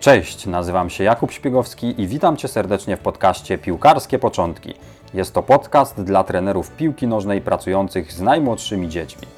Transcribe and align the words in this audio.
Cześć, 0.00 0.46
nazywam 0.46 0.90
się 0.90 1.04
Jakub 1.04 1.32
Śpiegowski 1.32 2.02
i 2.02 2.06
witam 2.06 2.36
Cię 2.36 2.48
serdecznie 2.48 2.96
w 2.96 3.00
podcaście 3.00 3.58
Piłkarskie 3.58 4.18
Początki. 4.18 4.74
Jest 5.14 5.34
to 5.34 5.42
podcast 5.42 6.02
dla 6.02 6.24
trenerów 6.24 6.70
piłki 6.70 7.06
nożnej 7.06 7.40
pracujących 7.40 8.12
z 8.12 8.20
najmłodszymi 8.20 8.88
dziećmi. 8.88 9.28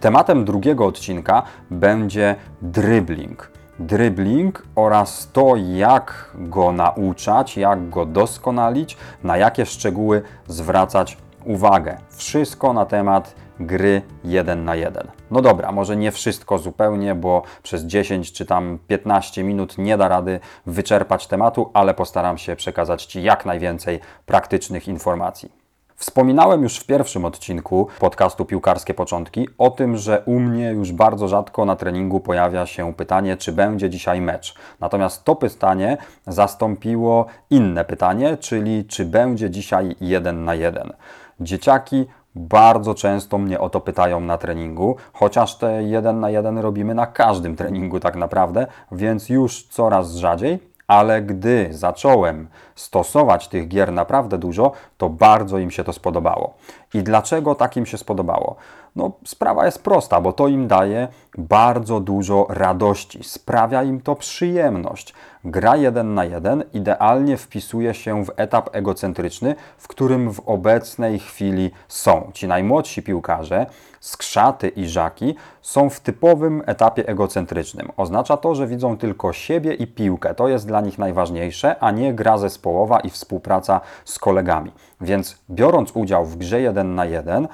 Tematem 0.00 0.44
drugiego 0.44 0.86
odcinka 0.86 1.42
będzie 1.70 2.36
dribbling. 2.62 3.50
Dribbling 3.78 4.62
oraz 4.74 5.28
to, 5.32 5.56
jak 5.56 6.30
go 6.34 6.72
nauczać, 6.72 7.56
jak 7.56 7.90
go 7.90 8.06
doskonalić, 8.06 8.96
na 9.24 9.36
jakie 9.36 9.66
szczegóły 9.66 10.22
zwracać 10.46 11.16
uwagę. 11.44 11.96
Wszystko 12.10 12.72
na 12.72 12.86
temat 12.86 13.34
gry 13.60 14.02
1 14.24 14.64
na 14.64 14.76
1. 14.76 15.08
No 15.30 15.42
dobra, 15.42 15.72
może 15.72 15.96
nie 15.96 16.12
wszystko 16.12 16.58
zupełnie, 16.58 17.14
bo 17.14 17.42
przez 17.62 17.84
10 17.84 18.32
czy 18.32 18.46
tam 18.46 18.78
15 18.88 19.44
minut 19.44 19.78
nie 19.78 19.96
da 19.96 20.08
rady 20.08 20.40
wyczerpać 20.66 21.26
tematu, 21.26 21.70
ale 21.74 21.94
postaram 21.94 22.38
się 22.38 22.56
przekazać 22.56 23.04
Ci 23.04 23.22
jak 23.22 23.46
najwięcej 23.46 24.00
praktycznych 24.26 24.88
informacji. 24.88 25.58
Wspominałem 25.98 26.62
już 26.62 26.78
w 26.78 26.86
pierwszym 26.86 27.24
odcinku 27.24 27.88
podcastu 28.00 28.44
Piłkarskie 28.44 28.94
Początki 28.94 29.48
o 29.58 29.70
tym, 29.70 29.96
że 29.96 30.22
u 30.26 30.40
mnie 30.40 30.70
już 30.70 30.92
bardzo 30.92 31.28
rzadko 31.28 31.64
na 31.64 31.76
treningu 31.76 32.20
pojawia 32.20 32.66
się 32.66 32.94
pytanie, 32.94 33.36
czy 33.36 33.52
będzie 33.52 33.90
dzisiaj 33.90 34.20
mecz. 34.20 34.54
Natomiast 34.80 35.24
to 35.24 35.36
pytanie 35.36 35.96
zastąpiło 36.26 37.26
inne 37.50 37.84
pytanie, 37.84 38.36
czyli 38.36 38.84
czy 38.84 39.04
będzie 39.04 39.50
dzisiaj 39.50 39.96
jeden 40.00 40.44
na 40.44 40.54
jeden. 40.54 40.92
Dzieciaki 41.40 42.06
bardzo 42.38 42.94
często 42.94 43.38
mnie 43.38 43.60
o 43.60 43.70
to 43.70 43.80
pytają 43.80 44.20
na 44.20 44.38
treningu, 44.38 44.96
chociaż 45.12 45.54
te 45.54 45.82
jeden 45.82 46.20
na 46.20 46.30
jeden 46.30 46.58
robimy 46.58 46.94
na 46.94 47.06
każdym 47.06 47.56
treningu 47.56 48.00
tak 48.00 48.16
naprawdę, 48.16 48.66
więc 48.92 49.28
już 49.28 49.62
coraz 49.62 50.14
rzadziej, 50.14 50.58
ale 50.86 51.22
gdy 51.22 51.68
zacząłem 51.70 52.48
stosować 52.74 53.48
tych 53.48 53.68
gier 53.68 53.92
naprawdę 53.92 54.38
dużo, 54.38 54.72
to 54.98 55.08
bardzo 55.08 55.58
im 55.58 55.70
się 55.70 55.84
to 55.84 55.92
spodobało. 55.92 56.54
I 56.94 57.02
dlaczego 57.02 57.54
tak 57.54 57.76
im 57.76 57.86
się 57.86 57.98
spodobało? 57.98 58.56
No, 58.96 59.12
sprawa 59.24 59.66
jest 59.66 59.82
prosta, 59.82 60.20
bo 60.20 60.32
to 60.32 60.48
im 60.48 60.68
daje 60.68 61.08
bardzo 61.38 62.00
dużo 62.00 62.46
radości, 62.48 63.24
sprawia 63.24 63.82
im 63.82 64.00
to 64.00 64.14
przyjemność. 64.14 65.14
Gra 65.44 65.76
jeden 65.76 66.14
na 66.14 66.24
jeden 66.24 66.64
idealnie 66.72 67.36
wpisuje 67.36 67.94
się 67.94 68.24
w 68.24 68.30
etap 68.36 68.70
egocentryczny, 68.72 69.54
w 69.78 69.88
którym 69.88 70.32
w 70.32 70.40
obecnej 70.40 71.18
chwili 71.18 71.70
są. 71.88 72.30
Ci 72.34 72.48
najmłodsi 72.48 73.02
piłkarze, 73.02 73.66
skrzaty 74.00 74.68
i 74.68 74.88
żaki, 74.88 75.34
są 75.62 75.90
w 75.90 76.00
typowym 76.00 76.62
etapie 76.66 77.08
egocentrycznym. 77.08 77.92
Oznacza 77.96 78.36
to, 78.36 78.54
że 78.54 78.66
widzą 78.66 78.98
tylko 78.98 79.32
siebie 79.32 79.74
i 79.74 79.86
piłkę. 79.86 80.34
To 80.34 80.48
jest 80.48 80.66
dla 80.66 80.80
nich 80.80 80.98
najważniejsze, 80.98 81.76
a 81.80 81.90
nie 81.90 82.14
gra 82.14 82.38
zespołowa 82.38 83.00
i 83.00 83.10
współpraca 83.10 83.80
z 84.04 84.18
kolegami. 84.18 84.72
Więc 85.00 85.38
biorąc 85.50 85.90
udział 85.94 86.24
w 86.24 86.36
grze 86.36 86.60
jeden 86.60 86.94
na 86.94 87.04
jeden, 87.04 87.48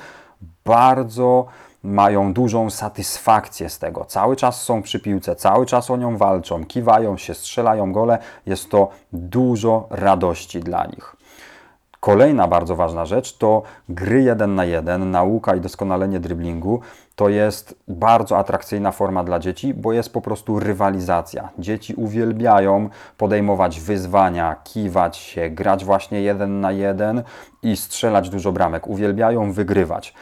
bardzo 0.64 1.46
mają 1.82 2.32
dużą 2.32 2.70
satysfakcję 2.70 3.70
z 3.70 3.78
tego. 3.78 4.04
Cały 4.04 4.36
czas 4.36 4.62
są 4.62 4.82
przy 4.82 5.00
piłce, 5.00 5.36
cały 5.36 5.66
czas 5.66 5.90
o 5.90 5.96
nią 5.96 6.16
walczą, 6.16 6.64
kiwają 6.64 7.16
się, 7.16 7.34
strzelają 7.34 7.92
gole. 7.92 8.18
Jest 8.46 8.70
to 8.70 8.88
dużo 9.12 9.86
radości 9.90 10.60
dla 10.60 10.86
nich. 10.86 11.13
Kolejna 12.05 12.48
bardzo 12.48 12.77
ważna 12.77 13.05
rzecz 13.06 13.38
to 13.38 13.62
gry 13.88 14.22
jeden 14.22 14.55
na 14.55 14.64
jeden, 14.64 15.10
nauka 15.10 15.55
i 15.55 15.60
doskonalenie 15.60 16.20
driblingu. 16.20 16.80
To 17.16 17.28
jest 17.28 17.74
bardzo 17.88 18.38
atrakcyjna 18.38 18.92
forma 18.92 19.24
dla 19.24 19.38
dzieci, 19.38 19.74
bo 19.74 19.92
jest 19.92 20.12
po 20.12 20.20
prostu 20.20 20.61
rywalizacja. 20.61 21.48
Dzieci 21.58 21.94
uwielbiają 21.94 22.88
podejmować 23.19 23.80
wyzwania, 23.80 24.56
kiwać 24.64 25.16
się, 25.16 25.50
grać 25.50 25.84
właśnie 25.84 26.22
jeden 26.22 26.61
na 26.61 26.72
jeden 26.72 27.22
i 27.62 27.77
strzelać 27.77 28.30
dużo 28.30 28.52
bramek. 28.52 28.86
Uwielbiają 28.86 29.52
wygrywać. 29.52 30.14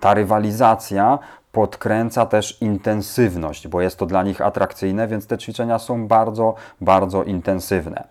Ta 0.00 0.14
rywalizacja 0.14 1.18
podkręca 1.52 2.26
też 2.26 2.62
intensywność, 2.62 3.68
bo 3.68 3.80
jest 3.80 3.96
to 3.96 4.06
dla 4.06 4.22
nich 4.22 4.40
atrakcyjne, 4.40 5.08
więc 5.08 5.26
te 5.26 5.38
ćwiczenia 5.38 5.78
są 5.78 6.08
bardzo, 6.08 6.54
bardzo 6.80 7.24
intensywne 7.24 8.04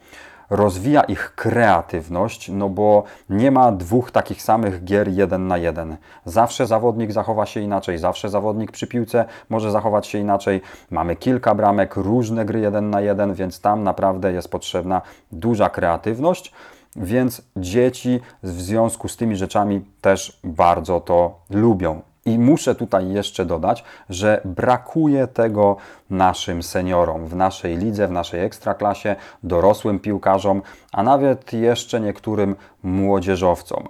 rozwija 0.50 1.02
ich 1.02 1.34
kreatywność, 1.36 2.50
no 2.50 2.70
bo 2.70 3.04
nie 3.30 3.52
ma 3.52 3.72
dwóch 3.72 4.12
takich 4.12 4.42
samych 4.42 4.84
gier 4.84 5.08
jeden 5.08 5.48
na 5.48 5.58
jeden. 5.58 5.98
Zawsze 6.26 6.68
zawodnik 6.68 7.12
zachowa 7.12 7.46
się 7.46 7.60
inaczej, 7.60 7.98
zawsze 7.98 8.30
zawodnik 8.30 8.72
przy 8.72 8.88
piłce 8.88 9.26
może 9.50 9.72
zachować 9.72 10.08
się 10.08 10.18
inaczej. 10.18 10.62
Mamy 10.92 11.16
kilka 11.16 11.56
bramek, 11.56 11.96
różne 11.96 12.46
gry 12.46 12.60
jeden 12.60 12.90
na 12.90 13.02
jeden, 13.02 13.34
więc 13.34 13.62
tam 13.62 13.84
naprawdę 13.84 14.34
jest 14.34 14.52
potrzebna 14.52 15.02
duża 15.32 15.70
kreatywność. 15.70 16.54
Więc 16.96 17.42
dzieci 17.58 18.20
w 18.44 18.62
związku 18.62 19.08
z 19.08 19.18
tymi 19.18 19.36
rzeczami 19.36 19.86
też 20.02 20.40
bardzo 20.44 21.00
to 21.00 21.40
lubią. 21.50 22.02
I 22.26 22.40
muszę 22.40 22.76
tutaj 22.76 23.12
jeszcze 23.12 23.46
dodać, 23.46 23.84
że 24.10 24.42
brakuje 24.46 25.28
tego 25.28 25.78
naszym 26.10 26.64
seniorom 26.64 27.28
w 27.28 27.36
naszej 27.36 27.78
lidze, 27.78 28.08
w 28.08 28.12
naszej 28.12 28.46
ekstraklasie, 28.46 29.16
dorosłym 29.44 30.00
piłkarzom, 30.00 30.62
a 30.92 31.04
nawet 31.04 31.54
jeszcze 31.54 32.00
niektórym 32.00 32.56
młodzieżowcom 32.84 33.88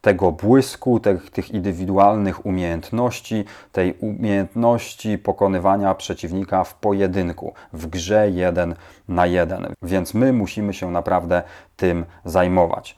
tego 0.00 0.32
błysku, 0.32 1.00
tych, 1.00 1.30
tych 1.30 1.50
indywidualnych 1.50 2.46
umiejętności, 2.46 3.44
tej 3.72 3.94
umiejętności 4.00 5.18
pokonywania 5.18 5.94
przeciwnika 5.94 6.64
w 6.64 6.74
pojedynku, 6.74 7.54
w 7.72 7.86
grze 7.86 8.30
jeden 8.30 8.74
na 9.08 9.26
jeden. 9.26 9.66
Więc 9.82 10.14
my 10.14 10.32
musimy 10.32 10.74
się 10.74 10.90
naprawdę 10.90 11.42
tym 11.76 12.04
zajmować. 12.24 12.96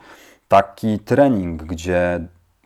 Taki 0.48 0.98
trening, 0.98 1.62
gdzie 1.62 2.20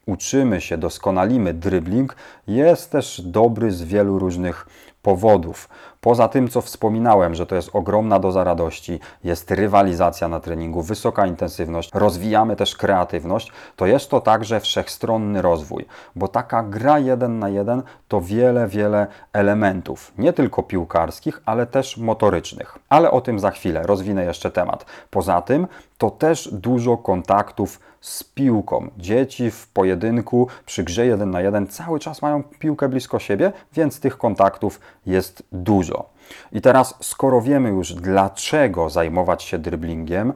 uczymy 0.06 0.60
się, 0.60 0.78
doskonalimy 0.78 1.54
dribbling, 1.54 2.16
jest 2.46 2.90
też 2.90 3.20
dobry 3.20 3.72
z 3.72 3.82
wielu 3.82 4.18
różnych 4.18 4.66
powodów. 5.04 5.68
Poza 6.00 6.28
tym, 6.28 6.48
co 6.48 6.60
wspominałem, 6.60 7.34
że 7.34 7.46
to 7.46 7.54
jest 7.54 7.70
ogromna 7.72 8.18
doza 8.18 8.44
radości, 8.44 9.00
jest 9.24 9.50
rywalizacja 9.50 10.28
na 10.28 10.40
treningu, 10.40 10.82
wysoka 10.82 11.26
intensywność, 11.26 11.90
rozwijamy 11.94 12.56
też 12.56 12.76
kreatywność, 12.76 13.52
to 13.76 13.86
jest 13.86 14.10
to 14.10 14.20
także 14.20 14.60
wszechstronny 14.60 15.42
rozwój, 15.42 15.84
bo 16.16 16.28
taka 16.28 16.62
gra 16.62 16.98
jeden 16.98 17.38
na 17.38 17.48
jeden 17.48 17.82
to 18.08 18.20
wiele, 18.20 18.68
wiele 18.68 19.06
elementów, 19.32 20.12
nie 20.18 20.32
tylko 20.32 20.62
piłkarskich, 20.62 21.42
ale 21.46 21.66
też 21.66 21.96
motorycznych. 21.96 22.78
Ale 22.88 23.10
o 23.10 23.20
tym 23.20 23.38
za 23.38 23.50
chwilę, 23.50 23.82
rozwinę 23.82 24.24
jeszcze 24.24 24.50
temat. 24.50 24.86
Poza 25.10 25.42
tym, 25.42 25.66
to 25.98 26.10
też 26.10 26.48
dużo 26.52 26.96
kontaktów 26.96 27.80
z 28.04 28.24
piłką. 28.24 28.90
Dzieci 28.98 29.50
w 29.50 29.68
pojedynku 29.68 30.48
przy 30.66 30.84
grze 30.84 31.06
jeden 31.06 31.30
na 31.30 31.40
jeden 31.40 31.66
cały 31.66 32.00
czas 32.00 32.22
mają 32.22 32.42
piłkę 32.42 32.88
blisko 32.88 33.18
siebie, 33.18 33.52
więc 33.72 34.00
tych 34.00 34.18
kontaktów 34.18 34.80
jest 35.06 35.42
dużo. 35.52 36.08
I 36.52 36.60
teraz, 36.60 36.94
skoro 37.00 37.40
wiemy 37.40 37.68
już, 37.68 37.94
dlaczego 37.94 38.90
zajmować 38.90 39.42
się 39.42 39.58
dribblingiem 39.58 40.32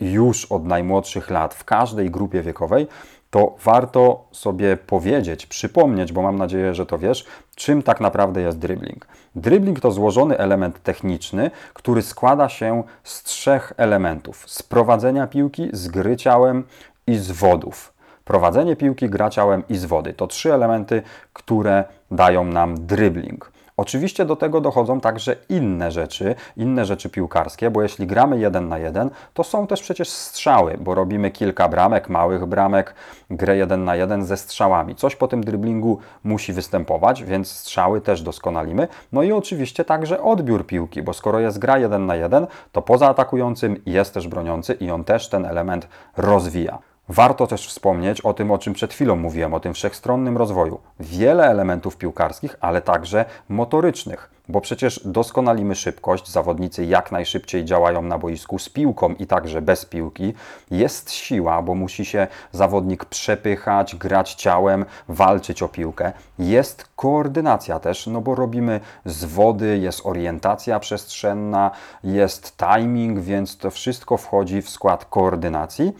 już 0.00 0.44
od 0.44 0.64
najmłodszych 0.64 1.30
lat 1.30 1.54
w 1.54 1.64
każdej 1.64 2.10
grupie 2.10 2.42
wiekowej, 2.42 2.86
to 3.30 3.54
warto 3.64 4.24
sobie 4.32 4.76
powiedzieć, 4.76 5.46
przypomnieć, 5.46 6.12
bo 6.12 6.22
mam 6.22 6.38
nadzieję, 6.38 6.74
że 6.74 6.86
to 6.86 6.98
wiesz, 6.98 7.26
czym 7.56 7.82
tak 7.82 8.00
naprawdę 8.00 8.40
jest 8.40 8.58
dribbling. 8.58 9.06
Dribbling 9.36 9.80
to 9.80 9.90
złożony 9.90 10.38
element 10.38 10.82
techniczny, 10.82 11.50
który 11.74 12.02
składa 12.02 12.48
się 12.48 12.82
z 13.04 13.22
trzech 13.22 13.72
elementów: 13.76 14.44
z 14.46 14.62
prowadzenia 14.62 15.26
piłki, 15.26 15.68
z 15.72 15.88
gry 15.88 16.16
ciałem 16.16 16.64
i 17.06 17.16
z 17.16 17.30
wodów. 17.30 17.92
Prowadzenie 18.24 18.76
piłki, 18.76 19.10
gra 19.10 19.30
ciałem 19.30 19.62
i 19.68 19.76
z 19.76 19.84
wody 19.84 20.12
to 20.12 20.26
trzy 20.26 20.54
elementy, 20.54 21.02
które 21.32 21.84
dają 22.10 22.44
nam 22.44 22.86
dribbling. 22.86 23.52
Oczywiście 23.76 24.24
do 24.24 24.36
tego 24.36 24.60
dochodzą 24.60 25.00
także 25.00 25.36
inne 25.48 25.90
rzeczy, 25.90 26.34
inne 26.56 26.84
rzeczy 26.84 27.10
piłkarskie, 27.10 27.70
bo 27.70 27.82
jeśli 27.82 28.06
gramy 28.06 28.38
jeden 28.38 28.68
na 28.68 28.78
jeden, 28.78 29.10
to 29.34 29.44
są 29.44 29.66
też 29.66 29.82
przecież 29.82 30.08
strzały, 30.08 30.78
bo 30.80 30.94
robimy 30.94 31.30
kilka 31.30 31.68
bramek, 31.68 32.08
małych 32.08 32.46
bramek, 32.46 32.94
grę 33.30 33.56
jeden 33.56 33.84
na 33.84 33.96
jeden 33.96 34.24
ze 34.24 34.36
strzałami. 34.36 34.94
Coś 34.94 35.16
po 35.16 35.28
tym 35.28 35.44
dryblingu 35.44 35.98
musi 36.24 36.52
występować, 36.52 37.24
więc 37.24 37.50
strzały 37.50 38.00
też 38.00 38.22
doskonalimy. 38.22 38.88
No 39.12 39.22
i 39.22 39.32
oczywiście 39.32 39.84
także 39.84 40.22
odbiór 40.22 40.66
piłki, 40.66 41.02
bo 41.02 41.12
skoro 41.12 41.40
jest 41.40 41.58
gra 41.58 41.78
jeden 41.78 42.06
na 42.06 42.16
jeden, 42.16 42.46
to 42.72 42.82
poza 42.82 43.08
atakującym 43.08 43.82
jest 43.86 44.14
też 44.14 44.28
broniący 44.28 44.72
i 44.72 44.90
on 44.90 45.04
też 45.04 45.28
ten 45.28 45.46
element 45.46 45.88
rozwija. 46.16 46.91
Warto 47.12 47.46
też 47.46 47.68
wspomnieć 47.68 48.20
o 48.20 48.34
tym, 48.34 48.50
o 48.50 48.58
czym 48.58 48.74
przed 48.74 48.92
chwilą 48.92 49.16
mówiłem, 49.16 49.54
o 49.54 49.60
tym 49.60 49.74
wszechstronnym 49.74 50.36
rozwoju. 50.36 50.78
Wiele 51.00 51.44
elementów 51.46 51.96
piłkarskich, 51.96 52.56
ale 52.60 52.82
także 52.82 53.24
motorycznych. 53.48 54.30
bo 54.48 54.60
przecież 54.60 55.00
doskonalimy 55.04 55.74
szybkość, 55.74 56.28
zawodnicy 56.30 56.84
jak 56.84 57.12
najszybciej 57.12 57.64
działają 57.64 58.02
na 58.02 58.18
boisku 58.18 58.58
z 58.58 58.68
piłką 58.68 59.14
i 59.14 59.26
także 59.26 59.62
bez 59.62 59.84
piłki. 59.84 60.34
Jest 60.70 61.10
siła, 61.10 61.62
bo 61.62 61.74
musi 61.74 62.04
się 62.04 62.26
zawodnik 62.52 63.04
przepychać, 63.04 63.96
grać 63.96 64.34
ciałem, 64.34 64.84
walczyć 65.08 65.62
o 65.62 65.68
piłkę. 65.68 66.12
Jest 66.38 66.88
koordynacja 66.96 67.80
też, 67.80 68.06
no 68.06 68.20
bo 68.20 68.34
robimy 68.34 68.80
z 69.04 69.24
wody, 69.24 69.78
jest 69.78 70.06
orientacja 70.06 70.80
przestrzenna, 70.80 71.70
jest 72.04 72.56
timing, 72.56 73.18
więc 73.18 73.56
to 73.56 73.70
wszystko 73.70 74.16
wchodzi 74.16 74.62
w 74.62 74.70
skład 74.70 75.04
koordynacji. 75.04 75.92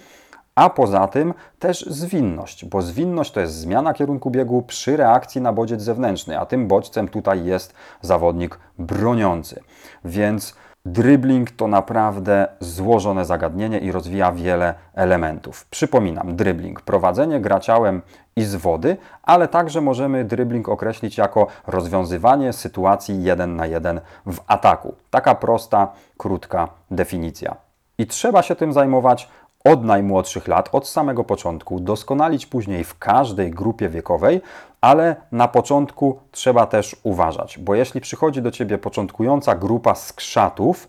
A 0.55 0.71
poza 0.71 1.09
tym 1.09 1.35
też 1.59 1.87
zwinność, 1.87 2.65
bo 2.65 2.83
zwinność 2.83 3.33
to 3.33 3.41
jest 3.41 3.55
zmiana 3.55 3.95
kierunku 3.95 4.31
biegu 4.31 4.63
przy 4.63 4.97
reakcji 4.97 5.41
na 5.41 5.53
bodziec 5.53 5.83
zewnętrzny, 5.83 6.39
a 6.39 6.47
tym 6.47 6.69
bodźcem 6.69 7.09
tutaj 7.09 7.45
jest 7.45 7.75
zawodnik 8.01 8.59
broniący. 8.79 9.61
Więc 10.05 10.57
dribbling 10.87 11.51
to 11.51 11.69
naprawdę 11.69 12.49
złożone 12.61 13.25
zagadnienie 13.25 13.79
i 13.79 13.93
rozwija 13.93 14.33
wiele 14.33 14.75
elementów. 14.95 15.67
Przypominam, 15.67 16.37
dribbling, 16.37 16.81
prowadzenie 16.81 17.41
gra 17.41 17.61
ciałem 17.61 18.03
i 18.37 18.43
z 18.43 18.55
wody, 18.55 18.97
ale 19.23 19.49
także 19.49 19.81
możemy 19.81 20.25
dribbling 20.25 20.69
określić 20.69 21.19
jako 21.19 21.47
rozwiązywanie 21.67 22.53
sytuacji 22.53 23.23
jeden 23.23 23.57
na 23.57 23.67
jeden 23.67 24.01
w 24.27 24.39
ataku. 24.47 24.95
Taka 25.11 25.35
prosta, 25.35 25.93
krótka 26.17 26.69
definicja. 26.91 27.57
I 27.99 28.07
trzeba 28.07 28.43
się 28.43 28.57
tym 28.57 28.73
zajmować 28.73 29.29
od 29.65 29.85
najmłodszych 29.85 30.49
lat, 30.49 30.69
od 30.73 30.89
samego 30.89 31.25
początku, 31.25 31.81
doskonalić 31.81 32.47
później 32.47 32.85
w 32.85 32.99
każdej 32.99 33.51
grupie 33.51 33.89
wiekowej, 33.89 34.41
ale 34.81 35.17
na 35.33 35.49
początku 35.49 36.19
trzeba 36.31 36.67
też 36.67 36.97
uważać, 37.03 37.59
bo 37.59 37.75
jeśli 37.75 38.01
przychodzi 38.01 38.43
do 38.43 38.51
Ciebie 38.51 38.79
początkująca 38.79 39.55
grupa 39.55 39.95
skrzatów, 39.95 40.89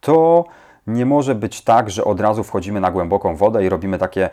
to 0.00 0.44
nie 0.86 1.06
może 1.06 1.34
być 1.34 1.62
tak, 1.62 1.90
że 1.90 2.04
od 2.04 2.20
razu 2.20 2.44
wchodzimy 2.44 2.80
na 2.80 2.90
głęboką 2.90 3.36
wodę 3.36 3.64
i 3.64 3.68
robimy 3.68 3.98
takie 3.98 4.30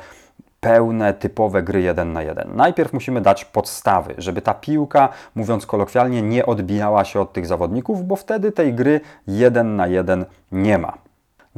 pełne, 0.59 1.13
typowe 1.13 1.63
gry 1.63 1.81
jeden 1.81 2.13
na 2.13 2.23
jeden. 2.23 2.55
Najpierw 2.55 2.93
musimy 2.93 3.21
dać 3.21 3.45
podstawy, 3.45 4.15
żeby 4.17 4.41
ta 4.41 4.53
piłka, 4.53 5.09
mówiąc 5.35 5.65
kolokwialnie, 5.65 6.21
nie 6.21 6.45
odbijała 6.45 7.05
się 7.05 7.19
od 7.19 7.33
tych 7.33 7.45
zawodników, 7.45 8.07
bo 8.07 8.15
wtedy 8.15 8.51
tej 8.51 8.73
gry 8.73 9.01
jeden 9.27 9.75
na 9.75 9.87
jeden 9.87 10.25
nie 10.51 10.77
ma. 10.77 11.06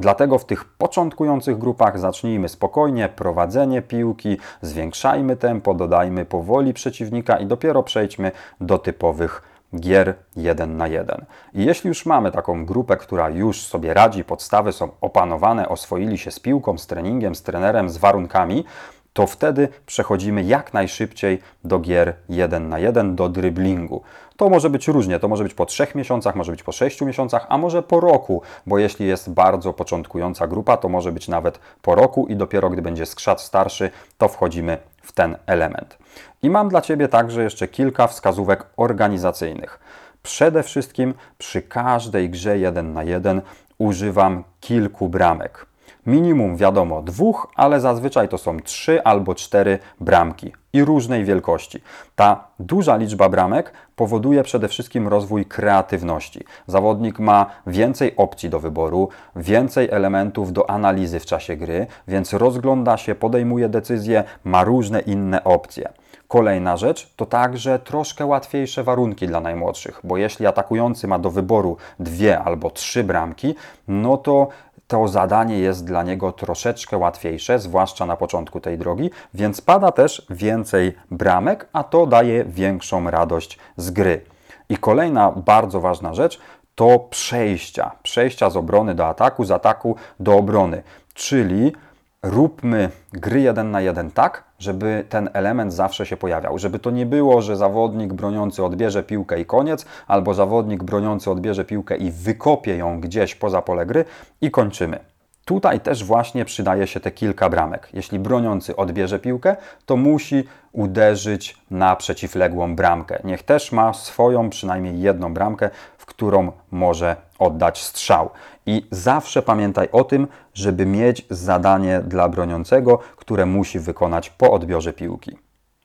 Dlatego 0.00 0.38
w 0.38 0.44
tych 0.44 0.64
początkujących 0.64 1.58
grupach 1.58 1.98
zacznijmy 1.98 2.48
spokojnie, 2.48 3.08
prowadzenie 3.08 3.82
piłki, 3.82 4.38
zwiększajmy 4.62 5.36
tempo, 5.36 5.74
dodajmy 5.74 6.24
powoli 6.24 6.74
przeciwnika 6.74 7.38
i 7.38 7.46
dopiero 7.46 7.82
przejdźmy 7.82 8.32
do 8.60 8.78
typowych 8.78 9.42
gier 9.76 10.14
1 10.36 10.76
na 10.76 10.88
1. 10.88 11.24
I 11.54 11.64
jeśli 11.64 11.88
już 11.88 12.06
mamy 12.06 12.32
taką 12.32 12.66
grupę, 12.66 12.96
która 12.96 13.28
już 13.28 13.62
sobie 13.66 13.94
radzi, 13.94 14.24
podstawy 14.24 14.72
są 14.72 14.88
opanowane, 15.00 15.68
oswoili 15.68 16.18
się 16.18 16.30
z 16.30 16.40
piłką, 16.40 16.78
z 16.78 16.86
treningiem, 16.86 17.34
z 17.34 17.42
trenerem, 17.42 17.90
z 17.90 17.96
warunkami, 17.96 18.64
to 19.12 19.26
wtedy 19.26 19.68
przechodzimy 19.86 20.42
jak 20.42 20.74
najszybciej 20.74 21.38
do 21.64 21.78
gier 21.78 22.14
1 22.28 22.68
na 22.68 22.78
1, 22.78 23.16
do 23.16 23.28
dryblingu. 23.28 24.02
To 24.36 24.48
może 24.48 24.70
być 24.70 24.88
różnie, 24.88 25.18
to 25.18 25.28
może 25.28 25.44
być 25.44 25.54
po 25.54 25.66
3 25.66 25.86
miesiącach, 25.94 26.34
może 26.34 26.52
być 26.52 26.62
po 26.62 26.72
6 26.72 27.00
miesiącach, 27.00 27.46
a 27.48 27.58
może 27.58 27.82
po 27.82 28.00
roku, 28.00 28.42
bo 28.66 28.78
jeśli 28.78 29.06
jest 29.06 29.30
bardzo 29.30 29.72
początkująca 29.72 30.46
grupa, 30.46 30.76
to 30.76 30.88
może 30.88 31.12
być 31.12 31.28
nawet 31.28 31.60
po 31.82 31.94
roku 31.94 32.26
i 32.26 32.36
dopiero 32.36 32.70
gdy 32.70 32.82
będzie 32.82 33.06
skrzat 33.06 33.40
starszy, 33.40 33.90
to 34.18 34.28
wchodzimy 34.28 34.78
w 35.02 35.12
ten 35.12 35.36
element. 35.46 35.98
I 36.42 36.50
mam 36.50 36.68
dla 36.68 36.80
Ciebie 36.80 37.08
także 37.08 37.42
jeszcze 37.42 37.68
kilka 37.68 38.06
wskazówek 38.06 38.66
organizacyjnych. 38.76 39.80
Przede 40.22 40.62
wszystkim 40.62 41.14
przy 41.38 41.62
każdej 41.62 42.30
grze 42.30 42.58
1 42.58 42.92
na 42.92 43.04
1 43.04 43.42
używam 43.78 44.44
kilku 44.60 45.08
bramek. 45.08 45.69
Minimum 46.06 46.56
wiadomo 46.56 47.02
dwóch, 47.02 47.52
ale 47.56 47.80
zazwyczaj 47.80 48.28
to 48.28 48.38
są 48.38 48.60
trzy 48.60 49.04
albo 49.04 49.34
cztery 49.34 49.78
bramki 50.00 50.52
i 50.72 50.84
różnej 50.84 51.24
wielkości. 51.24 51.80
Ta 52.16 52.44
duża 52.58 52.96
liczba 52.96 53.28
bramek 53.28 53.72
powoduje 53.96 54.42
przede 54.42 54.68
wszystkim 54.68 55.08
rozwój 55.08 55.46
kreatywności. 55.46 56.44
Zawodnik 56.66 57.18
ma 57.18 57.46
więcej 57.66 58.16
opcji 58.16 58.50
do 58.50 58.60
wyboru, 58.60 59.08
więcej 59.36 59.88
elementów 59.90 60.52
do 60.52 60.70
analizy 60.70 61.20
w 61.20 61.26
czasie 61.26 61.56
gry, 61.56 61.86
więc 62.08 62.32
rozgląda 62.32 62.96
się, 62.96 63.14
podejmuje 63.14 63.68
decyzje, 63.68 64.24
ma 64.44 64.64
różne 64.64 65.00
inne 65.00 65.44
opcje. 65.44 65.92
Kolejna 66.28 66.76
rzecz 66.76 67.14
to 67.16 67.26
także 67.26 67.78
troszkę 67.78 68.26
łatwiejsze 68.26 68.84
warunki 68.84 69.26
dla 69.26 69.40
najmłodszych, 69.40 70.00
bo 70.04 70.16
jeśli 70.16 70.46
atakujący 70.46 71.08
ma 71.08 71.18
do 71.18 71.30
wyboru 71.30 71.76
dwie 72.00 72.38
albo 72.38 72.70
trzy 72.70 73.04
bramki, 73.04 73.54
no 73.88 74.16
to 74.16 74.48
to 74.90 75.08
zadanie 75.08 75.58
jest 75.58 75.84
dla 75.84 76.02
niego 76.02 76.32
troszeczkę 76.32 76.98
łatwiejsze, 76.98 77.58
zwłaszcza 77.58 78.06
na 78.06 78.16
początku 78.16 78.60
tej 78.60 78.78
drogi, 78.78 79.10
więc 79.34 79.60
pada 79.60 79.92
też 79.92 80.26
więcej 80.30 80.96
bramek, 81.10 81.68
a 81.72 81.84
to 81.84 82.06
daje 82.06 82.44
większą 82.44 83.10
radość 83.10 83.58
z 83.76 83.90
gry. 83.90 84.24
I 84.68 84.76
kolejna 84.76 85.32
bardzo 85.32 85.80
ważna 85.80 86.14
rzecz 86.14 86.40
to 86.74 86.98
przejścia. 86.98 87.90
Przejścia 88.02 88.50
z 88.50 88.56
obrony 88.56 88.94
do 88.94 89.06
ataku, 89.06 89.44
z 89.44 89.50
ataku 89.50 89.96
do 90.20 90.36
obrony. 90.36 90.82
Czyli 91.14 91.72
róbmy 92.22 92.90
gry 93.12 93.40
jeden 93.40 93.70
na 93.70 93.80
jeden 93.80 94.10
tak, 94.10 94.44
żeby 94.58 95.04
ten 95.08 95.30
element 95.32 95.72
zawsze 95.72 96.06
się 96.06 96.16
pojawiał. 96.16 96.58
Żeby 96.58 96.78
to 96.78 96.90
nie 96.90 97.06
było, 97.06 97.42
że 97.42 97.56
zawodnik 97.56 98.12
broniący 98.12 98.64
odbierze 98.64 99.02
piłkę 99.02 99.40
i 99.40 99.46
koniec, 99.46 99.86
albo 100.06 100.34
zawodnik 100.34 100.84
broniący 100.84 101.30
odbierze 101.30 101.64
piłkę 101.64 101.96
i 101.96 102.10
wykopie 102.10 102.76
ją 102.76 103.00
gdzieś 103.00 103.34
poza 103.34 103.62
pole 103.62 103.86
gry 103.86 104.04
i 104.40 104.50
kończymy. 104.50 104.98
Tutaj 105.44 105.80
też 105.80 106.04
właśnie 106.04 106.44
przydaje 106.44 106.86
się 106.86 107.00
te 107.00 107.10
kilka 107.10 107.50
bramek. 107.50 107.88
Jeśli 107.92 108.18
broniący 108.18 108.76
odbierze 108.76 109.18
piłkę, 109.18 109.56
to 109.86 109.96
musi 109.96 110.44
uderzyć 110.72 111.58
na 111.70 111.96
przeciwległą 111.96 112.76
bramkę. 112.76 113.18
Niech 113.24 113.42
też 113.42 113.72
ma 113.72 113.92
swoją 113.92 114.50
przynajmniej 114.50 115.00
jedną 115.00 115.34
bramkę, 115.34 115.70
którą 116.10 116.52
może 116.70 117.16
oddać 117.38 117.82
strzał. 117.82 118.30
I 118.66 118.86
zawsze 118.90 119.42
pamiętaj 119.42 119.88
o 119.92 120.04
tym, 120.04 120.28
żeby 120.54 120.86
mieć 120.86 121.26
zadanie 121.30 122.00
dla 122.00 122.28
broniącego, 122.28 122.98
które 123.16 123.46
musi 123.46 123.78
wykonać 123.78 124.30
po 124.30 124.52
odbiorze 124.52 124.92
piłki. 124.92 125.38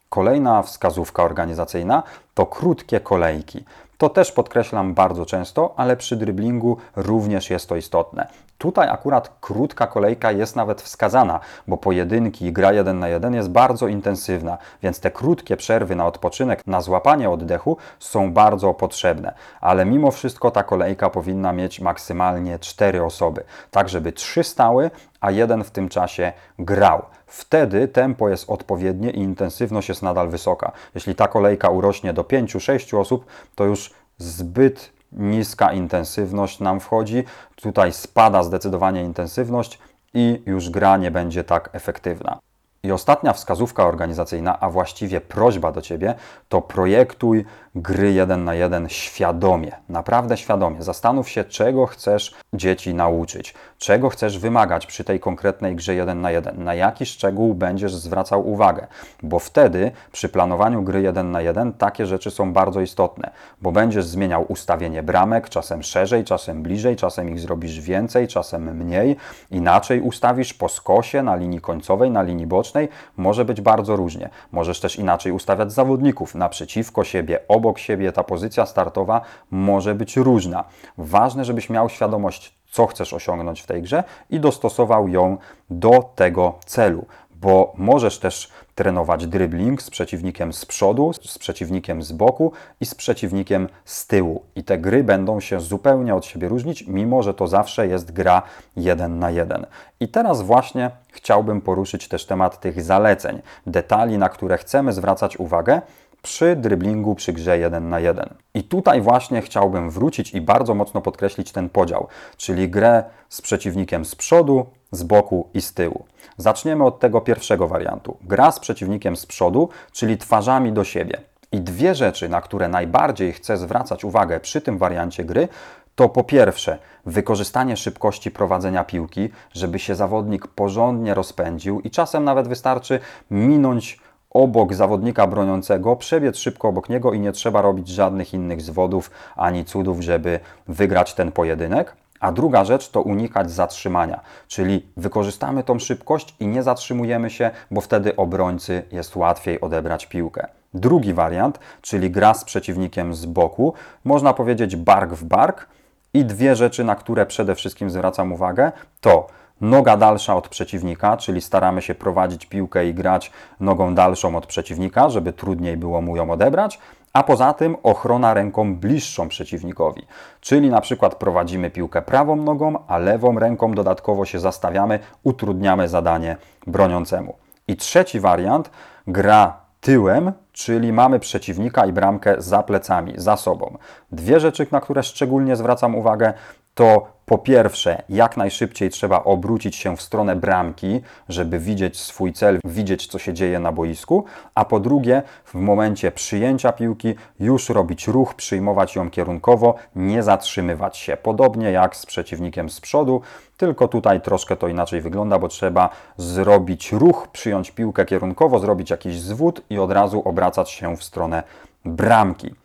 Kolejna 0.09 0.61
wskazówka 0.61 1.23
organizacyjna 1.23 2.03
to 2.33 2.45
krótkie 2.45 2.99
kolejki. 2.99 3.65
To 3.97 4.09
też 4.09 4.31
podkreślam 4.31 4.93
bardzo 4.93 5.25
często, 5.25 5.73
ale 5.77 5.97
przy 5.97 6.15
dryblingu 6.15 6.77
również 6.95 7.49
jest 7.49 7.69
to 7.69 7.75
istotne. 7.75 8.27
Tutaj 8.65 8.89
akurat 8.89 9.31
krótka 9.41 9.87
kolejka 9.87 10.31
jest 10.31 10.55
nawet 10.55 10.81
wskazana, 10.81 11.39
bo 11.67 11.77
pojedynki 11.77 12.45
i 12.45 12.53
gra 12.53 12.71
jeden 12.73 12.99
na 12.99 13.07
jeden 13.07 13.33
jest 13.33 13.49
bardzo 13.49 13.87
intensywna, 13.87 14.57
więc 14.83 14.99
te 14.99 15.11
krótkie 15.11 15.57
przerwy 15.57 15.95
na 15.95 16.07
odpoczynek, 16.07 16.61
na 16.67 16.81
złapanie 16.81 17.29
oddechu 17.29 17.77
są 17.99 18.33
bardzo 18.33 18.73
potrzebne. 18.73 19.33
Ale 19.61 19.85
mimo 19.85 20.11
wszystko 20.11 20.51
ta 20.51 20.63
kolejka 20.63 21.09
powinna 21.09 21.53
mieć 21.53 21.79
maksymalnie 21.79 22.59
cztery 22.59 23.03
osoby, 23.03 23.43
tak 23.71 23.89
żeby 23.89 24.11
trzy 24.11 24.43
stały, 24.43 24.91
a 25.21 25.31
jeden 25.31 25.63
w 25.63 25.71
tym 25.71 25.89
czasie 25.89 26.33
grał. 26.59 27.01
Wtedy 27.27 27.87
tempo 27.87 28.29
jest 28.29 28.49
odpowiednie 28.49 29.11
i 29.11 29.19
intensywność 29.19 29.89
jest 29.89 30.03
nadal 30.03 30.29
wysoka. 30.29 30.71
Jeśli 30.95 31.15
ta 31.15 31.27
kolejka 31.27 31.69
urośnie 31.69 32.13
do 32.13 32.23
5-6 32.23 32.99
osób, 32.99 33.25
to 33.55 33.63
już 33.63 33.93
zbyt 34.17 34.94
niska 35.11 35.73
intensywność 35.73 36.59
nam 36.59 36.79
wchodzi. 36.79 37.23
Tutaj 37.55 37.93
spada 37.93 38.43
zdecydowanie 38.43 39.03
intensywność 39.03 39.79
i 40.13 40.43
już 40.45 40.69
gra 40.69 40.97
nie 40.97 41.11
będzie 41.11 41.43
tak 41.43 41.69
efektywna. 41.73 42.39
I 42.83 42.91
ostatnia 42.91 43.33
wskazówka 43.33 43.85
organizacyjna, 43.85 44.59
a 44.59 44.69
właściwie 44.69 45.21
prośba 45.21 45.71
do 45.71 45.81
Ciebie, 45.81 46.15
to 46.49 46.61
projektuj 46.61 47.45
gry 47.75 48.13
jeden 48.13 48.43
na 48.43 48.53
jeden 48.53 48.89
świadomie, 48.89 49.71
naprawdę 49.89 50.37
świadomie. 50.37 50.83
Zastanów 50.83 51.29
się, 51.29 51.43
czego 51.43 51.85
chcesz 51.85 52.35
dzieci 52.53 52.93
nauczyć, 52.93 53.53
czego 53.77 54.09
chcesz 54.09 54.39
wymagać 54.39 54.85
przy 54.85 55.03
tej 55.03 55.19
konkretnej 55.19 55.75
grze 55.75 55.95
jeden 55.95 56.21
na 56.21 56.31
jeden, 56.31 56.63
na 56.63 56.73
jaki 56.73 57.05
szczegół 57.05 57.53
będziesz 57.53 57.95
zwracał 57.95 58.49
uwagę, 58.49 58.87
bo 59.23 59.39
wtedy 59.39 59.91
przy 60.11 60.29
planowaniu 60.29 60.83
gry 60.83 61.01
jeden 61.01 61.31
na 61.31 61.41
jeden 61.41 61.73
takie 61.73 62.05
rzeczy 62.05 62.31
są 62.31 62.53
bardzo 62.53 62.81
istotne, 62.81 63.31
bo 63.61 63.71
będziesz 63.71 64.05
zmieniał 64.05 64.45
ustawienie 64.47 65.03
bramek, 65.03 65.49
czasem 65.49 65.83
szerzej, 65.83 66.23
czasem 66.23 66.63
bliżej, 66.63 66.95
czasem 66.95 67.29
ich 67.29 67.39
zrobisz 67.39 67.79
więcej, 67.79 68.27
czasem 68.27 68.77
mniej, 68.77 69.15
inaczej 69.51 70.01
ustawisz 70.01 70.53
po 70.53 70.69
skosie, 70.69 71.23
na 71.23 71.35
linii 71.35 71.61
końcowej, 71.61 72.11
na 72.11 72.21
linii 72.21 72.47
bocznej, 72.47 72.89
może 73.17 73.45
być 73.45 73.61
bardzo 73.61 73.95
różnie. 73.95 74.29
Możesz 74.51 74.79
też 74.79 74.95
inaczej 74.95 75.31
ustawiać 75.31 75.71
zawodników 75.71 76.35
naprzeciwko 76.35 77.03
siebie, 77.03 77.39
obok 77.47 77.64
obok 77.65 77.79
siebie, 77.79 78.11
ta 78.11 78.23
pozycja 78.23 78.65
startowa 78.65 79.21
może 79.51 79.95
być 79.95 80.17
różna. 80.17 80.63
Ważne, 80.97 81.45
żebyś 81.45 81.69
miał 81.69 81.89
świadomość, 81.89 82.55
co 82.71 82.87
chcesz 82.87 83.13
osiągnąć 83.13 83.61
w 83.61 83.67
tej 83.67 83.81
grze 83.81 84.03
i 84.29 84.39
dostosował 84.39 85.07
ją 85.07 85.37
do 85.69 86.11
tego 86.15 86.53
celu, 86.65 87.05
bo 87.35 87.73
możesz 87.77 88.19
też 88.19 88.51
trenować 88.75 89.27
dribbling 89.27 89.81
z 89.81 89.89
przeciwnikiem 89.89 90.53
z 90.53 90.65
przodu, 90.65 91.13
z 91.13 91.39
przeciwnikiem 91.39 92.03
z 92.03 92.11
boku 92.11 92.51
i 92.81 92.85
z 92.85 92.95
przeciwnikiem 92.95 93.69
z 93.85 94.07
tyłu. 94.07 94.43
I 94.55 94.63
te 94.63 94.77
gry 94.77 95.03
będą 95.03 95.39
się 95.39 95.59
zupełnie 95.59 96.15
od 96.15 96.25
siebie 96.25 96.47
różnić, 96.47 96.87
mimo 96.87 97.23
że 97.23 97.33
to 97.33 97.47
zawsze 97.47 97.87
jest 97.87 98.11
gra 98.11 98.41
jeden 98.75 99.19
na 99.19 99.29
jeden. 99.29 99.65
I 99.99 100.07
teraz 100.07 100.41
właśnie 100.41 100.91
chciałbym 101.11 101.61
poruszyć 101.61 102.07
też 102.07 102.25
temat 102.25 102.59
tych 102.59 102.83
zaleceń, 102.83 103.41
detali, 103.67 104.17
na 104.17 104.29
które 104.29 104.57
chcemy 104.57 104.93
zwracać 104.93 105.37
uwagę 105.37 105.81
przy 106.25 106.55
dryblingu, 106.55 107.15
przy 107.15 107.33
grze 107.33 107.57
1 107.57 107.89
na 107.89 107.99
1. 107.99 108.29
I 108.53 108.63
tutaj 108.63 109.01
właśnie 109.01 109.41
chciałbym 109.41 109.89
wrócić 109.89 110.33
i 110.33 110.41
bardzo 110.41 110.75
mocno 110.75 111.01
podkreślić 111.01 111.51
ten 111.51 111.69
podział, 111.69 112.07
czyli 112.37 112.69
grę 112.69 113.03
z 113.29 113.41
przeciwnikiem 113.41 114.05
z 114.05 114.15
przodu, 114.15 114.65
z 114.91 115.03
boku 115.03 115.49
i 115.53 115.61
z 115.61 115.73
tyłu. 115.73 116.05
Zaczniemy 116.37 116.83
od 116.83 116.99
tego 116.99 117.21
pierwszego 117.21 117.67
wariantu. 117.67 118.17
Gra 118.21 118.51
z 118.51 118.59
przeciwnikiem 118.59 119.15
z 119.15 119.25
przodu, 119.25 119.69
czyli 119.91 120.17
twarzami 120.17 120.73
do 120.73 120.83
siebie. 120.83 121.21
I 121.51 121.61
dwie 121.61 121.95
rzeczy, 121.95 122.29
na 122.29 122.41
które 122.41 122.67
najbardziej 122.67 123.33
chcę 123.33 123.57
zwracać 123.57 124.03
uwagę 124.03 124.39
przy 124.39 124.61
tym 124.61 124.77
wariancie 124.77 125.23
gry, 125.23 125.47
to 125.95 126.09
po 126.09 126.23
pierwsze 126.23 126.77
wykorzystanie 127.05 127.77
szybkości 127.77 128.31
prowadzenia 128.31 128.83
piłki, 128.83 129.29
żeby 129.53 129.79
się 129.79 129.95
zawodnik 129.95 130.47
porządnie 130.47 131.13
rozpędził 131.13 131.79
i 131.81 131.91
czasem 131.91 132.23
nawet 132.23 132.47
wystarczy 132.47 132.99
minąć 133.31 133.99
obok 134.35 134.73
zawodnika 134.73 135.27
broniącego, 135.27 135.95
przebiec 135.95 136.37
szybko 136.37 136.67
obok 136.67 136.89
niego 136.89 137.13
i 137.13 137.19
nie 137.19 137.31
trzeba 137.31 137.61
robić 137.61 137.87
żadnych 137.87 138.33
innych 138.33 138.61
zwodów 138.61 139.11
ani 139.35 139.65
cudów, 139.65 140.01
żeby 140.01 140.39
wygrać 140.67 141.13
ten 141.13 141.31
pojedynek. 141.31 141.95
A 142.19 142.31
druga 142.31 142.65
rzecz 142.65 142.89
to 142.89 143.01
unikać 143.01 143.51
zatrzymania, 143.51 144.19
czyli 144.47 144.85
wykorzystamy 144.97 145.63
tą 145.63 145.79
szybkość 145.79 146.35
i 146.39 146.47
nie 146.47 146.63
zatrzymujemy 146.63 147.29
się, 147.29 147.51
bo 147.71 147.81
wtedy 147.81 148.15
obrońcy 148.15 148.83
jest 148.91 149.15
łatwiej 149.15 149.61
odebrać 149.61 150.05
piłkę. 150.05 150.47
Drugi 150.73 151.13
wariant, 151.13 151.59
czyli 151.81 152.11
gra 152.11 152.33
z 152.33 152.43
przeciwnikiem 152.43 153.15
z 153.15 153.25
boku, 153.25 153.73
można 154.03 154.33
powiedzieć 154.33 154.75
bark 154.75 155.11
w 155.11 155.23
bark. 155.23 155.67
I 156.13 156.25
dwie 156.25 156.55
rzeczy, 156.55 156.83
na 156.83 156.95
które 156.95 157.25
przede 157.25 157.55
wszystkim 157.55 157.89
zwracam 157.89 158.33
uwagę, 158.33 158.71
to 159.01 159.27
noga 159.61 159.97
dalsza 159.97 160.35
od 160.35 160.49
przeciwnika, 160.49 161.17
czyli 161.17 161.41
staramy 161.41 161.81
się 161.81 161.95
prowadzić 161.95 162.45
piłkę 162.45 162.87
i 162.87 162.93
grać 162.93 163.31
nogą 163.59 163.95
dalszą 163.95 164.35
od 164.35 164.45
przeciwnika, 164.45 165.09
żeby 165.09 165.33
trudniej 165.33 165.77
było 165.77 166.01
mu 166.01 166.15
ją 166.15 166.31
odebrać, 166.31 166.79
a 167.13 167.23
poza 167.23 167.53
tym 167.53 167.77
ochrona 167.83 168.33
ręką 168.33 168.75
bliższą 168.75 169.27
przeciwnikowi. 169.27 170.07
Czyli 170.41 170.69
na 170.69 170.81
przykład 170.81 171.15
prowadzimy 171.15 171.69
piłkę 171.69 172.01
prawą 172.01 172.35
nogą, 172.35 172.87
a 172.87 172.97
lewą 172.97 173.39
ręką 173.39 173.71
dodatkowo 173.71 174.25
się 174.25 174.39
zastawiamy, 174.39 174.99
utrudniamy 175.23 175.87
zadanie 175.87 176.37
broniącemu. 176.67 177.35
I 177.67 177.75
trzeci 177.75 178.19
wariant, 178.19 178.71
gra 179.07 179.57
tyłem, 179.81 180.31
czyli 180.51 180.93
mamy 180.93 181.19
przeciwnika 181.19 181.85
i 181.85 181.93
bramkę 181.93 182.35
za 182.37 182.63
plecami, 182.63 183.13
za 183.17 183.37
sobą. 183.37 183.77
Dwie 184.11 184.39
rzeczy, 184.39 184.67
na 184.71 184.81
które 184.81 185.03
szczególnie 185.03 185.55
zwracam 185.55 185.95
uwagę, 185.95 186.33
to 186.75 187.15
po 187.25 187.37
pierwsze, 187.37 188.03
jak 188.09 188.37
najszybciej 188.37 188.89
trzeba 188.89 189.23
obrócić 189.23 189.75
się 189.75 189.97
w 189.97 190.01
stronę 190.01 190.35
bramki, 190.35 191.01
żeby 191.29 191.59
widzieć 191.59 191.99
swój 191.99 192.33
cel, 192.33 192.59
widzieć 192.65 193.07
co 193.07 193.19
się 193.19 193.33
dzieje 193.33 193.59
na 193.59 193.71
boisku, 193.71 194.25
a 194.55 194.65
po 194.65 194.79
drugie, 194.79 195.23
w 195.45 195.53
momencie 195.53 196.11
przyjęcia 196.11 196.71
piłki 196.71 197.15
już 197.39 197.69
robić 197.69 198.07
ruch, 198.07 198.33
przyjmować 198.33 198.95
ją 198.95 199.09
kierunkowo, 199.09 199.75
nie 199.95 200.23
zatrzymywać 200.23 200.97
się. 200.97 201.17
Podobnie 201.17 201.71
jak 201.71 201.95
z 201.95 202.05
przeciwnikiem 202.05 202.69
z 202.69 202.81
przodu, 202.81 203.21
tylko 203.57 203.87
tutaj 203.87 204.21
troszkę 204.21 204.55
to 204.55 204.67
inaczej 204.67 205.01
wygląda, 205.01 205.39
bo 205.39 205.47
trzeba 205.47 205.89
zrobić 206.17 206.91
ruch, 206.91 207.27
przyjąć 207.27 207.71
piłkę 207.71 208.05
kierunkowo, 208.05 208.59
zrobić 208.59 208.89
jakiś 208.89 209.19
zwód 209.19 209.61
i 209.69 209.79
od 209.79 209.91
razu 209.91 210.21
obracać 210.25 210.69
się 210.69 210.97
w 210.97 211.03
stronę 211.03 211.43
bramki. 211.85 212.55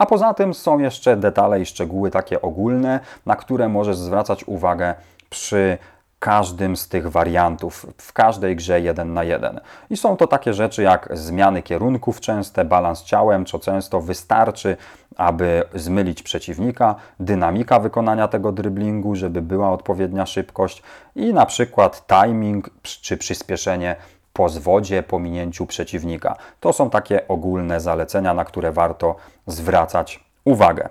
A 0.00 0.06
poza 0.06 0.34
tym 0.34 0.54
są 0.54 0.78
jeszcze 0.78 1.16
detale 1.16 1.60
i 1.60 1.66
szczegóły 1.66 2.10
takie 2.10 2.42
ogólne, 2.42 3.00
na 3.26 3.36
które 3.36 3.68
możesz 3.68 3.96
zwracać 3.96 4.44
uwagę 4.44 4.94
przy 5.30 5.78
każdym 6.18 6.76
z 6.76 6.88
tych 6.88 7.10
wariantów, 7.10 7.86
w 7.98 8.12
każdej 8.12 8.56
grze 8.56 8.80
1 8.80 9.14
na 9.14 9.24
1. 9.24 9.60
I 9.90 9.96
są 9.96 10.16
to 10.16 10.26
takie 10.26 10.54
rzeczy 10.54 10.82
jak 10.82 11.08
zmiany 11.12 11.62
kierunków 11.62 12.20
częste, 12.20 12.64
balans 12.64 13.02
ciałem, 13.02 13.46
co 13.46 13.58
często 13.58 14.00
wystarczy, 14.00 14.76
aby 15.16 15.62
zmylić 15.74 16.22
przeciwnika, 16.22 16.94
dynamika 17.20 17.80
wykonania 17.80 18.28
tego 18.28 18.52
dryblingu, 18.52 19.14
żeby 19.14 19.42
była 19.42 19.70
odpowiednia 19.70 20.26
szybkość 20.26 20.82
i 21.16 21.34
na 21.34 21.46
przykład 21.46 22.06
timing 22.06 22.70
czy 22.82 23.16
przyspieszenie 23.16 23.96
po 24.40 24.48
zwodzie, 24.48 25.02
po 25.02 25.18
minięciu 25.18 25.66
przeciwnika. 25.66 26.36
To 26.60 26.72
są 26.72 26.90
takie 26.90 27.28
ogólne 27.28 27.80
zalecenia, 27.80 28.34
na 28.34 28.44
które 28.44 28.72
warto 28.72 29.16
zwracać 29.46 30.24
uwagę. 30.44 30.88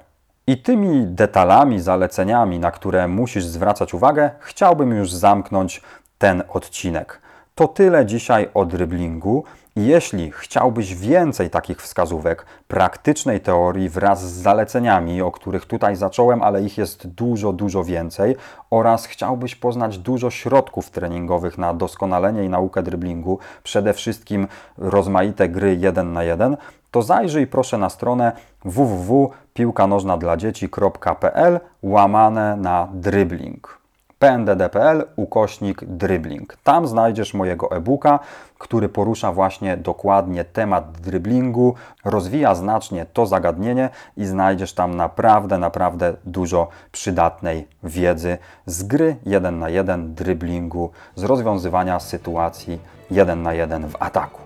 I 0.47 0.57
tymi 0.57 1.05
detalami, 1.07 1.79
zaleceniami, 1.79 2.59
na 2.59 2.71
które 2.71 3.07
musisz 3.07 3.45
zwracać 3.45 3.93
uwagę, 3.93 4.29
chciałbym 4.39 4.91
już 4.91 5.11
zamknąć 5.11 5.81
ten 6.17 6.43
odcinek. 6.49 7.21
To 7.59 7.67
tyle 7.67 8.05
dzisiaj 8.05 8.49
o 8.53 8.65
dryblingu. 8.65 9.43
Jeśli 9.75 10.31
chciałbyś 10.31 10.95
więcej 10.95 11.49
takich 11.49 11.81
wskazówek, 11.81 12.45
praktycznej 12.67 13.39
teorii 13.39 13.89
wraz 13.89 14.21
z 14.21 14.41
zaleceniami, 14.41 15.21
o 15.21 15.31
których 15.31 15.65
tutaj 15.65 15.95
zacząłem, 15.95 16.43
ale 16.43 16.63
ich 16.63 16.77
jest 16.77 17.07
dużo, 17.07 17.53
dużo 17.53 17.83
więcej, 17.83 18.35
oraz 18.69 19.05
chciałbyś 19.05 19.55
poznać 19.55 19.97
dużo 19.97 20.29
środków 20.29 20.89
treningowych 20.89 21.57
na 21.57 21.73
doskonalenie 21.73 22.43
i 22.43 22.49
naukę 22.49 22.83
dryblingu, 22.83 23.39
przede 23.63 23.93
wszystkim 23.93 24.47
rozmaite 24.77 25.49
gry 25.49 25.75
1 25.75 26.13
na 26.13 26.23
1, 26.23 26.57
to 26.91 27.01
zajrzyj 27.01 27.47
proszę 27.47 27.77
na 27.77 27.89
stronę 27.89 28.31
www.piłkanożnadladzieci.pl 28.65 31.59
łamane 31.83 32.57
na 32.57 32.87
dribbling 32.93 33.78
pndd.pl 34.19 35.05
ukośnik 35.15 35.85
dribbling. 35.85 36.57
Tam 36.63 36.87
znajdziesz 36.87 37.33
mojego 37.33 37.71
e-booka, 37.71 38.19
który 38.57 38.89
porusza 38.89 39.31
właśnie 39.31 39.77
dokładnie 39.77 40.45
temat 40.45 40.91
dribblingu, 40.91 41.75
rozwija 42.05 42.55
znacznie 42.55 43.05
to 43.13 43.25
zagadnienie 43.25 43.89
i 44.17 44.25
znajdziesz 44.25 44.73
tam 44.73 44.95
naprawdę, 44.95 45.57
naprawdę 45.57 46.13
dużo 46.25 46.67
przydatnej 46.91 47.67
wiedzy 47.83 48.37
z 48.65 48.83
gry 48.83 49.15
1 49.25 49.59
na 49.59 49.69
1 49.69 50.13
dribblingu, 50.13 50.91
z 51.15 51.23
rozwiązywania 51.23 51.99
sytuacji 51.99 52.79
1 53.11 53.43
na 53.43 53.53
1 53.53 53.89
w 53.89 53.95
ataku. 53.99 54.41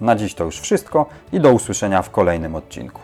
Na 0.00 0.16
dziś 0.16 0.34
to 0.34 0.44
już 0.44 0.60
wszystko 0.60 1.06
i 1.32 1.40
do 1.40 1.52
usłyszenia 1.52 2.02
w 2.02 2.10
kolejnym 2.10 2.54
odcinku. 2.54 3.00